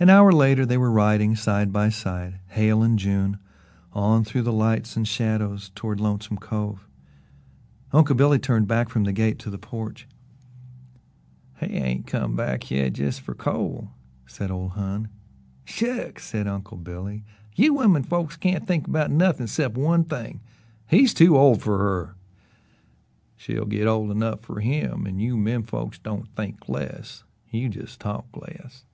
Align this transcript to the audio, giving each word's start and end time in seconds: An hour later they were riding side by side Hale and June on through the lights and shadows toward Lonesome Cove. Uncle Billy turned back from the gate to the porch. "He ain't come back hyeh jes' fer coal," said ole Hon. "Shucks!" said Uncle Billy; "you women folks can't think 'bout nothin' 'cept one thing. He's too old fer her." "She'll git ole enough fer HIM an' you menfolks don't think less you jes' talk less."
An 0.00 0.10
hour 0.10 0.32
later 0.32 0.66
they 0.66 0.76
were 0.76 0.90
riding 0.90 1.36
side 1.36 1.72
by 1.72 1.88
side 1.88 2.40
Hale 2.48 2.82
and 2.82 2.98
June 2.98 3.38
on 3.92 4.24
through 4.24 4.42
the 4.42 4.52
lights 4.52 4.96
and 4.96 5.06
shadows 5.06 5.70
toward 5.76 6.00
Lonesome 6.00 6.36
Cove. 6.38 6.88
Uncle 7.92 8.16
Billy 8.16 8.40
turned 8.40 8.66
back 8.66 8.88
from 8.88 9.04
the 9.04 9.12
gate 9.12 9.38
to 9.38 9.50
the 9.50 9.56
porch. 9.56 10.08
"He 11.60 11.66
ain't 11.66 12.08
come 12.08 12.34
back 12.34 12.64
hyeh 12.64 12.90
jes' 12.92 13.20
fer 13.20 13.34
coal," 13.34 13.92
said 14.26 14.50
ole 14.50 14.70
Hon. 14.70 15.10
"Shucks!" 15.64 16.24
said 16.24 16.48
Uncle 16.48 16.76
Billy; 16.78 17.22
"you 17.54 17.74
women 17.74 18.02
folks 18.02 18.36
can't 18.36 18.66
think 18.66 18.90
'bout 18.90 19.12
nothin' 19.12 19.46
'cept 19.46 19.76
one 19.76 20.02
thing. 20.02 20.40
He's 20.88 21.14
too 21.14 21.36
old 21.38 21.62
fer 21.62 21.78
her." 21.78 22.14
"She'll 23.36 23.64
git 23.66 23.86
ole 23.86 24.10
enough 24.10 24.40
fer 24.40 24.58
HIM 24.58 25.06
an' 25.06 25.20
you 25.20 25.36
menfolks 25.36 26.00
don't 26.02 26.26
think 26.34 26.68
less 26.68 27.22
you 27.48 27.68
jes' 27.68 27.96
talk 27.96 28.26
less." 28.36 28.86